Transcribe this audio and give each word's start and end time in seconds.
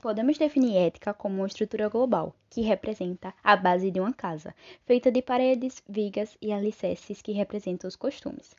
Podemos 0.00 0.38
definir 0.38 0.76
ética 0.76 1.12
como 1.12 1.38
uma 1.38 1.48
estrutura 1.48 1.88
global, 1.88 2.32
que 2.48 2.60
representa 2.60 3.34
a 3.42 3.56
base 3.56 3.90
de 3.90 3.98
uma 3.98 4.12
casa, 4.12 4.54
feita 4.86 5.10
de 5.10 5.20
paredes, 5.20 5.82
vigas 5.88 6.38
e 6.40 6.52
alicerces 6.52 7.20
que 7.20 7.32
representam 7.32 7.88
os 7.88 7.96
costumes. 7.96 8.54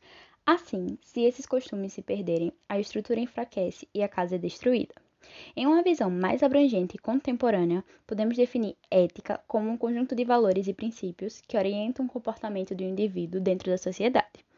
Assim, 0.45 0.97
se 1.01 1.21
esses 1.21 1.45
costumes 1.45 1.93
se 1.93 2.01
perderem, 2.01 2.51
a 2.67 2.77
estrutura 2.77 3.21
enfraquece 3.21 3.87
e 3.93 4.03
a 4.03 4.09
casa 4.09 4.35
é 4.35 4.37
destruída. 4.37 4.93
Em 5.55 5.65
uma 5.65 5.81
visão 5.81 6.11
mais 6.11 6.43
abrangente 6.43 6.97
e 6.97 6.99
contemporânea, 6.99 7.85
podemos 8.05 8.35
definir 8.35 8.75
ética 8.91 9.39
como 9.47 9.69
um 9.69 9.77
conjunto 9.77 10.13
de 10.13 10.25
valores 10.25 10.67
e 10.67 10.73
princípios 10.73 11.41
que 11.47 11.55
orientam 11.55 12.05
o 12.05 12.09
comportamento 12.09 12.75
do 12.75 12.83
indivíduo 12.83 13.39
dentro 13.39 13.71
da 13.71 13.77
sociedade. 13.77 14.48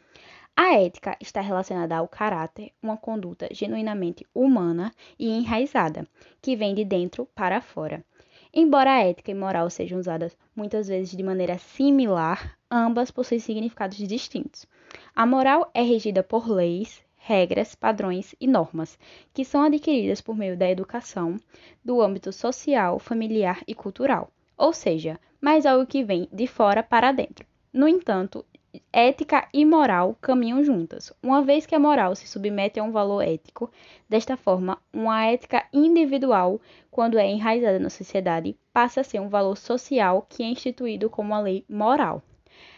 A 0.64 0.76
ética 0.76 1.18
está 1.20 1.42
relacionada 1.42 1.98
ao 1.98 2.08
caráter, 2.08 2.72
uma 2.84 2.96
conduta 2.96 3.50
genuinamente 3.52 4.24
humana 4.32 4.94
e 5.18 5.28
enraizada, 5.28 6.08
que 6.40 6.56
vem 6.56 6.76
de 6.76 6.86
dentro 6.86 7.26
para 7.34 7.60
fora. 7.60 8.06
Embora 8.54 8.92
a 8.92 9.00
ética 9.00 9.32
e 9.32 9.34
moral 9.34 9.72
sejam 9.72 9.98
usadas 9.98 10.38
muitas 10.56 10.88
vezes 10.88 11.18
de 11.18 11.24
maneira 11.24 11.58
similar, 11.58 12.60
ambas 12.70 13.10
possuem 13.10 13.40
significados 13.40 13.98
distintos. 13.98 14.68
A 15.16 15.26
moral 15.26 15.72
é 15.74 15.82
regida 15.82 16.22
por 16.22 16.48
leis, 16.48 17.04
regras, 17.18 17.74
padrões 17.74 18.36
e 18.40 18.46
normas, 18.46 19.00
que 19.34 19.44
são 19.44 19.64
adquiridas 19.64 20.22
por 20.22 20.38
meio 20.38 20.56
da 20.56 20.70
educação, 20.70 21.38
do 21.84 22.04
âmbito 22.04 22.32
social, 22.32 23.00
familiar 23.00 23.64
e 23.68 23.74
cultural, 23.74 24.30
ou 24.56 24.72
seja, 24.74 25.20
mais 25.42 25.66
algo 25.66 25.88
que 25.88 26.04
vem 26.04 26.30
de 26.32 26.46
fora 26.46 26.84
para 26.84 27.12
dentro. 27.12 27.48
No 27.74 27.88
entanto, 27.88 28.46
ética 28.94 29.48
e 29.54 29.66
moral 29.66 30.18
caminham 30.22 30.64
juntas, 30.64 31.12
uma 31.22 31.42
vez 31.42 31.66
que 31.66 31.76
a 31.76 31.80
moral 31.80 32.16
se 32.16 32.28
submete 32.28 32.80
a 32.80 32.84
um 32.84 32.92
valor 32.92 33.22
ético. 33.22 33.70
Desta 34.08 34.38
forma, 34.38 34.78
uma 34.94 35.26
ética 35.26 35.66
individual, 35.74 36.60
quando 36.90 37.18
é 37.18 37.28
enraizada 37.30 37.80
na 37.80 37.90
sociedade, 37.90 38.56
passa 38.72 39.02
a 39.02 39.04
ser 39.04 39.20
um 39.20 39.30
valor 39.30 39.58
social 39.58 40.26
que 40.30 40.44
é 40.44 40.46
instituído 40.46 41.10
como 41.10 41.30
uma 41.30 41.42
lei 41.42 41.66
moral. 41.70 42.22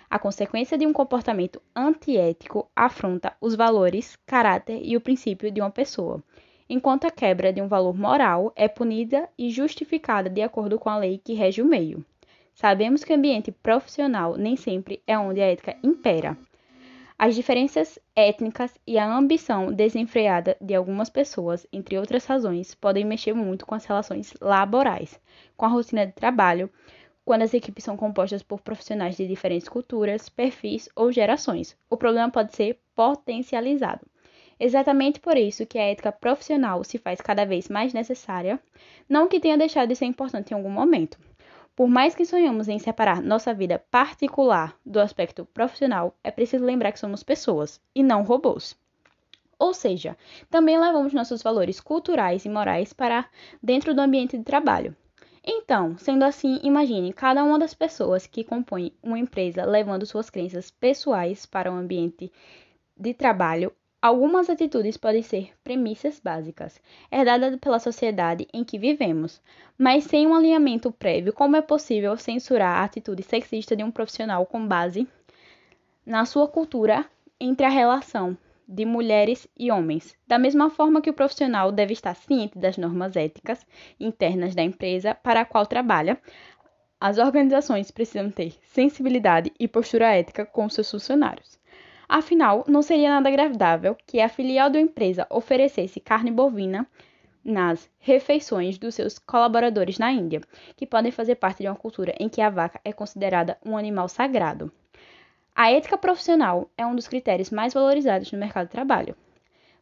A 0.10 0.20
consequência 0.20 0.78
de 0.78 0.86
um 0.86 0.94
comportamento 0.94 1.62
antiético 1.76 2.70
afronta 2.76 3.36
os 3.42 3.56
valores, 3.56 4.16
caráter 4.26 4.80
e 4.84 4.96
o 4.96 5.02
princípio 5.02 5.50
de 5.50 5.60
uma 5.60 5.72
pessoa, 5.72 6.24
enquanto 6.70 7.06
a 7.06 7.12
quebra 7.12 7.52
de 7.52 7.62
um 7.62 7.68
valor 7.68 7.96
moral 7.96 8.54
é 8.56 8.68
punida 8.68 9.28
e 9.38 9.50
justificada 9.50 10.30
de 10.30 10.42
acordo 10.42 10.78
com 10.78 10.90
a 10.90 10.98
lei 10.98 11.20
que 11.24 11.34
rege 11.34 11.62
o 11.62 11.66
meio. 11.66 12.06
Sabemos 12.54 13.04
que 13.04 13.12
o 13.12 13.16
ambiente 13.16 13.52
profissional 13.52 14.38
nem 14.38 14.56
sempre 14.56 15.02
é 15.08 15.18
onde 15.18 15.42
a 15.42 15.52
ética 15.52 15.76
impera. 15.84 16.38
As 17.18 17.36
diferenças 17.36 17.98
étnicas 18.16 18.78
e 18.86 18.98
a 18.98 19.12
ambição 19.12 19.72
desenfreada 19.72 20.58
de 20.60 20.76
algumas 20.76 21.10
pessoas, 21.10 21.66
entre 21.72 21.98
outras 21.98 22.26
razões, 22.26 22.76
podem 22.76 23.06
mexer 23.06 23.34
muito 23.34 23.66
com 23.66 23.74
as 23.74 23.86
relações 23.86 24.34
laborais, 24.42 25.20
com 25.56 25.66
a 25.66 25.70
rotina 25.70 26.06
de 26.06 26.14
trabalho, 26.14 26.70
quando 27.26 27.44
as 27.44 27.54
equipes 27.54 27.84
são 27.84 27.96
compostas 27.96 28.44
por 28.44 28.62
profissionais 28.62 29.16
de 29.16 29.28
diferentes 29.28 29.70
culturas, 29.70 30.28
perfis 30.30 30.90
ou 30.96 31.12
gerações. 31.12 31.78
O 31.90 31.98
problema 31.98 32.30
pode 32.30 32.56
ser 32.56 32.80
potencializado. 32.94 34.02
Exatamente 34.60 35.20
por 35.20 35.38
isso 35.38 35.66
que 35.66 35.80
a 35.80 35.90
ética 35.90 36.12
profissional 36.12 36.84
se 36.84 36.98
faz 36.98 37.20
cada 37.20 37.46
vez 37.46 37.70
mais 37.70 37.94
necessária, 37.94 38.60
não 39.10 39.28
que 39.28 39.40
tenha 39.40 39.58
deixado 39.58 39.90
de 39.90 39.96
ser 39.96 40.06
importante 40.06 40.52
em 40.52 40.56
algum 40.56 40.70
momento. 40.70 41.18
Por 41.76 41.88
mais 41.88 42.14
que 42.14 42.24
sonhamos 42.24 42.68
em 42.68 42.78
separar 42.78 43.22
nossa 43.22 43.52
vida 43.52 43.84
particular 43.90 44.78
do 44.86 45.00
aspecto 45.00 45.44
profissional, 45.44 46.16
é 46.24 46.30
preciso 46.30 46.64
lembrar 46.64 46.92
que 46.92 47.00
somos 47.00 47.24
pessoas 47.24 47.82
e 47.96 48.04
não 48.04 48.22
robôs. 48.22 48.78
Ou 49.58 49.74
seja, 49.74 50.16
também 50.52 50.80
levamos 50.80 51.14
nossos 51.14 51.42
valores 51.42 51.80
culturais 51.80 52.46
e 52.46 52.50
morais 52.50 52.94
para 52.94 53.28
dentro 53.62 53.96
do 53.96 54.02
ambiente 54.02 54.38
de 54.38 54.44
trabalho. 54.44 54.96
Então, 55.44 55.98
sendo 55.98 56.24
assim, 56.24 56.60
imagine 56.64 57.12
cada 57.12 57.44
uma 57.44 57.58
das 57.58 57.74
pessoas 57.74 58.28
que 58.28 58.44
compõem 58.44 58.94
uma 59.02 59.18
empresa 59.18 59.66
levando 59.66 60.06
suas 60.06 60.30
crenças 60.30 60.70
pessoais 60.70 61.46
para 61.46 61.72
o 61.72 61.76
ambiente 61.76 62.32
de 62.96 63.14
trabalho 63.14 63.74
Algumas 64.04 64.50
atitudes 64.50 64.98
podem 64.98 65.22
ser 65.22 65.54
premissas 65.64 66.20
básicas, 66.20 66.78
herdadas 67.10 67.56
pela 67.56 67.80
sociedade 67.80 68.46
em 68.54 68.62
que 68.62 68.78
vivemos, 68.78 69.42
mas 69.78 70.04
sem 70.04 70.28
um 70.28 70.36
alinhamento 70.36 70.92
prévio, 70.92 71.32
como 71.32 71.56
é 71.56 71.62
possível 71.62 72.18
censurar 72.18 72.80
a 72.80 72.84
atitude 72.84 73.24
sexista 73.24 73.78
de 73.78 73.82
um 73.82 73.90
profissional 73.90 74.46
com 74.46 74.68
base 74.68 75.08
na 76.06 76.26
sua 76.26 76.50
cultura 76.50 77.06
entre 77.40 77.66
a 77.66 77.70
relação 77.70 78.38
de 78.68 78.84
mulheres 78.84 79.48
e 79.58 79.72
homens? 79.72 80.18
Da 80.28 80.38
mesma 80.38 80.70
forma 80.70 81.02
que 81.02 81.10
o 81.10 81.14
profissional 81.14 81.72
deve 81.72 81.94
estar 81.94 82.14
ciente 82.14 82.60
das 82.60 82.76
normas 82.76 83.16
éticas 83.16 83.66
internas 83.98 84.54
da 84.54 84.64
empresa 84.64 85.16
para 85.16 85.40
a 85.40 85.46
qual 85.46 85.66
trabalha, 85.66 86.20
as 87.00 87.18
organizações 87.20 87.90
precisam 87.90 88.30
ter 88.30 88.54
sensibilidade 88.64 89.50
e 89.58 89.66
postura 89.66 90.14
ética 90.14 90.46
com 90.46 90.68
seus 90.68 90.92
funcionários. 90.92 91.63
Afinal, 92.16 92.64
não 92.68 92.84
seria 92.84 93.10
nada 93.10 93.28
agradável 93.28 93.98
que 94.06 94.22
a 94.22 94.30
filial 94.30 94.70
da 94.70 94.80
empresa 94.80 95.26
oferecesse 95.32 96.00
carne 96.00 96.30
bovina 96.30 96.86
nas 97.44 97.90
refeições 97.98 98.78
dos 98.78 98.94
seus 98.94 99.18
colaboradores 99.18 99.98
na 99.98 100.12
Índia, 100.12 100.40
que 100.78 100.86
podem 100.86 101.12
fazer 101.12 101.34
parte 101.34 101.64
de 101.64 101.68
uma 101.68 101.76
cultura 101.76 102.14
em 102.20 102.30
que 102.30 102.40
a 102.40 102.52
vaca 102.52 102.80
é 102.86 102.94
considerada 102.94 103.58
um 103.66 103.76
animal 103.76 104.08
sagrado. 104.08 104.72
A 105.56 105.72
ética 105.72 105.98
profissional 105.98 106.70
é 106.78 106.86
um 106.86 106.96
dos 106.96 107.08
critérios 107.08 107.50
mais 107.50 107.74
valorizados 107.74 108.32
no 108.32 108.38
mercado 108.38 108.68
de 108.68 108.74
trabalho. 108.74 109.16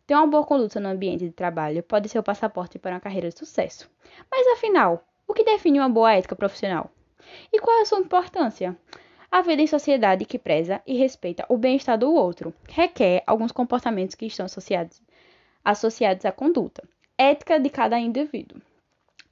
Ter 0.08 0.16
uma 0.16 0.26
boa 0.26 0.46
conduta 0.46 0.80
no 0.80 0.88
ambiente 0.88 1.26
de 1.26 1.34
trabalho 1.34 1.84
pode 1.84 2.08
ser 2.08 2.20
o 2.20 2.24
passaporte 2.24 2.80
para 2.80 2.96
uma 2.96 3.02
carreira 3.02 3.28
de 3.28 3.38
sucesso. 3.38 3.92
Mas 4.32 4.48
afinal, 4.54 5.06
o 5.28 5.34
que 5.34 5.44
define 5.44 5.80
uma 5.80 5.90
boa 5.90 6.14
ética 6.14 6.38
profissional? 6.38 6.90
E 7.52 7.60
qual 7.60 7.80
é 7.80 7.82
a 7.82 7.86
sua 7.86 8.00
importância? 8.00 8.78
A 9.32 9.42
vida 9.42 9.62
em 9.62 9.68
sociedade 9.68 10.26
que 10.26 10.38
preza 10.38 10.82
e 10.86 10.98
respeita 10.98 11.46
o 11.48 11.56
bem-estar 11.56 11.98
do 11.98 12.14
outro 12.14 12.54
requer 12.68 13.24
alguns 13.26 13.54
comportamentos 13.54 14.14
que 14.14 14.26
estão 14.26 14.46
associados, 14.46 15.02
associados 15.64 16.26
à 16.26 16.34
conduta, 16.34 16.84
ética 17.18 17.58
de 17.58 17.70
cada 17.70 17.98
indivíduo. 17.98 18.62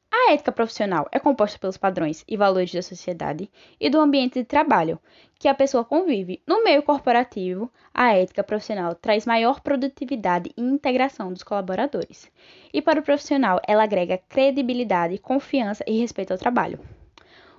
A 0.09 0.31
ética 0.31 0.53
profissional 0.53 1.05
é 1.11 1.19
composta 1.19 1.59
pelos 1.59 1.75
padrões 1.75 2.23
e 2.29 2.37
valores 2.37 2.73
da 2.73 2.81
sociedade 2.81 3.51
e 3.77 3.89
do 3.89 3.99
ambiente 3.99 4.39
de 4.39 4.45
trabalho 4.45 4.97
que 5.37 5.49
a 5.49 5.53
pessoa 5.53 5.83
convive. 5.83 6.41
No 6.47 6.63
meio 6.63 6.81
corporativo, 6.81 7.69
a 7.93 8.13
ética 8.13 8.41
profissional 8.41 8.95
traz 8.95 9.25
maior 9.25 9.59
produtividade 9.59 10.49
e 10.55 10.61
integração 10.61 11.33
dos 11.33 11.43
colaboradores. 11.43 12.31
E 12.73 12.81
para 12.81 13.01
o 13.01 13.03
profissional, 13.03 13.59
ela 13.67 13.83
agrega 13.83 14.17
credibilidade, 14.29 15.17
confiança 15.17 15.83
e 15.85 15.99
respeito 15.99 16.31
ao 16.31 16.39
trabalho. 16.39 16.79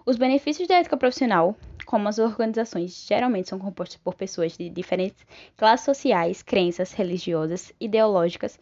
Os 0.06 0.16
benefícios 0.16 0.66
da 0.66 0.76
ética 0.76 0.96
profissional 0.96 1.54
como 1.90 2.08
as 2.08 2.20
organizações 2.20 3.04
geralmente 3.04 3.48
são 3.48 3.58
compostas 3.58 3.96
por 3.96 4.14
pessoas 4.14 4.56
de 4.56 4.70
diferentes 4.70 5.26
classes 5.56 5.84
sociais, 5.84 6.40
crenças 6.40 6.92
religiosas, 6.92 7.72
ideológicas 7.80 8.60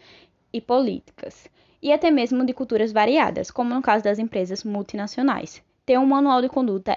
e 0.51 0.63
políticas, 0.63 1.47
e 1.83 1.93
até 1.93 2.11
mesmo 2.11 2.43
de 2.47 2.55
culturas 2.55 2.91
variadas, 2.91 3.51
como 3.51 3.75
no 3.75 3.83
caso 3.83 4.03
das 4.03 4.19
empresas 4.19 4.65
multinacionais. 4.65 5.63
Ter 5.85 5.99
um 5.99 6.07
manual 6.07 6.41
de 6.41 6.49
conduta 6.49 6.97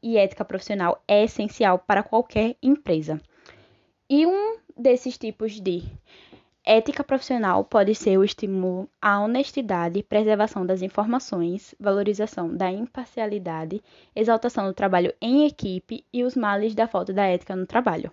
e 0.00 0.16
ética 0.16 0.44
profissional 0.44 1.02
é 1.08 1.24
essencial 1.24 1.80
para 1.80 2.04
qualquer 2.04 2.54
empresa. 2.62 3.20
E 4.08 4.24
um 4.24 4.58
desses 4.78 5.18
tipos 5.18 5.60
de 5.60 5.82
Ética 6.64 7.02
profissional 7.02 7.64
pode 7.64 7.92
ser 7.92 8.16
o 8.18 8.24
estímulo 8.24 8.88
à 9.00 9.20
honestidade, 9.20 10.02
preservação 10.02 10.64
das 10.64 10.80
informações, 10.80 11.74
valorização 11.78 12.56
da 12.56 12.70
imparcialidade, 12.70 13.82
exaltação 14.14 14.66
do 14.66 14.72
trabalho 14.72 15.12
em 15.20 15.44
equipe 15.44 16.04
e 16.12 16.22
os 16.22 16.36
males 16.36 16.72
da 16.72 16.86
falta 16.86 17.12
da 17.12 17.26
ética 17.26 17.56
no 17.56 17.66
trabalho. 17.66 18.12